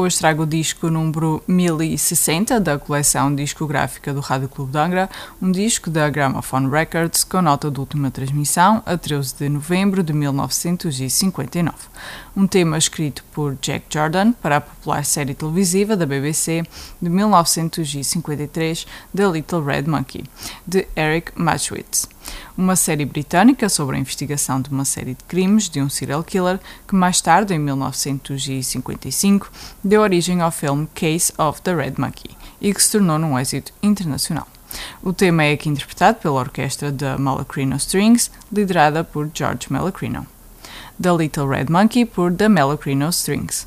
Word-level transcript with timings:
Hoje 0.00 0.16
trago 0.16 0.44
o 0.44 0.46
disco 0.46 0.88
número 0.88 1.42
1060 1.46 2.58
da 2.58 2.78
coleção 2.78 3.34
discográfica 3.34 4.14
do 4.14 4.20
Rádio 4.20 4.48
Clube 4.48 4.72
de 4.72 4.78
Angra, 4.78 5.10
um 5.42 5.52
disco 5.52 5.90
da 5.90 6.08
Gramophone 6.08 6.70
Records 6.70 7.22
com 7.22 7.42
nota 7.42 7.70
de 7.70 7.78
última 7.78 8.10
transmissão 8.10 8.82
a 8.86 8.96
13 8.96 9.34
de 9.34 9.50
novembro 9.50 10.02
de 10.02 10.14
1959. 10.14 11.76
Um 12.34 12.46
tema 12.46 12.78
escrito 12.78 13.22
por 13.30 13.58
Jack 13.60 13.84
Jordan 13.90 14.32
para 14.32 14.56
a 14.56 14.60
popular 14.62 15.04
série 15.04 15.34
televisiva 15.34 15.94
da 15.94 16.06
BBC 16.06 16.62
de 17.02 17.10
1953, 17.10 18.86
The 19.14 19.28
Little 19.30 19.62
Red 19.62 19.82
Monkey, 19.82 20.24
de 20.66 20.88
Eric 20.96 21.32
Matchwitz 21.34 22.08
uma 22.60 22.76
série 22.76 23.06
britânica 23.06 23.68
sobre 23.70 23.96
a 23.96 23.98
investigação 23.98 24.60
de 24.60 24.68
uma 24.68 24.84
série 24.84 25.14
de 25.14 25.24
crimes 25.24 25.68
de 25.68 25.80
um 25.80 25.88
serial 25.88 26.22
killer 26.22 26.60
que 26.86 26.94
mais 26.94 27.20
tarde, 27.20 27.54
em 27.54 27.58
1955, 27.58 29.50
deu 29.82 30.02
origem 30.02 30.42
ao 30.42 30.50
filme 30.50 30.86
Case 30.94 31.32
of 31.38 31.62
the 31.62 31.74
Red 31.74 31.94
Monkey 31.96 32.30
e 32.60 32.74
que 32.74 32.82
se 32.82 32.92
tornou 32.92 33.18
num 33.18 33.38
êxito 33.38 33.72
internacional. 33.82 34.46
O 35.02 35.12
tema 35.12 35.44
é 35.44 35.52
aqui 35.52 35.68
interpretado 35.68 36.18
pela 36.18 36.38
orquestra 36.38 36.92
da 36.92 37.16
Malacrino 37.16 37.76
Strings, 37.76 38.30
liderada 38.52 39.02
por 39.02 39.30
George 39.32 39.66
Malacrino. 39.70 40.26
The 41.00 41.12
Little 41.12 41.48
Red 41.48 41.66
Monkey 41.70 42.04
por 42.04 42.32
The 42.32 42.48
Malacrino 42.48 43.08
Strings. 43.08 43.66